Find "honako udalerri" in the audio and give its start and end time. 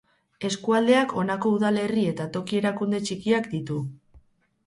1.23-2.05